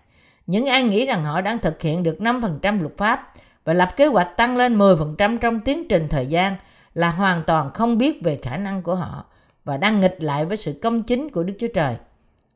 [0.47, 3.33] Những ai nghĩ rằng họ đang thực hiện được 5% luật pháp
[3.63, 6.55] và lập kế hoạch tăng lên 10% trong tiến trình thời gian
[6.93, 9.25] là hoàn toàn không biết về khả năng của họ
[9.63, 11.95] và đang nghịch lại với sự công chính của Đức Chúa Trời.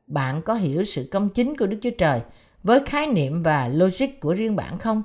[0.07, 2.21] Bạn có hiểu sự công chính của Đức Chúa Trời
[2.63, 5.03] với khái niệm và logic của riêng bạn không?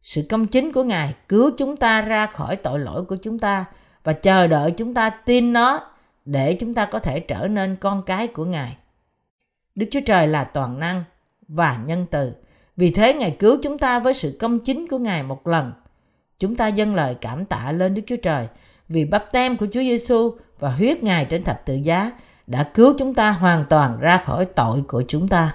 [0.00, 3.64] Sự công chính của Ngài cứu chúng ta ra khỏi tội lỗi của chúng ta
[4.04, 5.80] và chờ đợi chúng ta tin nó
[6.24, 8.76] để chúng ta có thể trở nên con cái của Ngài.
[9.74, 11.04] Đức Chúa Trời là toàn năng
[11.48, 12.32] và nhân từ.
[12.76, 15.72] Vì thế Ngài cứu chúng ta với sự công chính của Ngài một lần.
[16.38, 18.48] Chúng ta dâng lời cảm tạ lên Đức Chúa Trời
[18.88, 22.12] vì bắp tem của Chúa Giêsu và huyết Ngài trên thập tự giá
[22.46, 25.54] đã cứu chúng ta hoàn toàn ra khỏi tội của chúng ta.